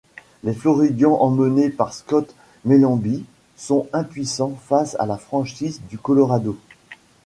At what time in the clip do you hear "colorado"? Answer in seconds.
5.99-6.57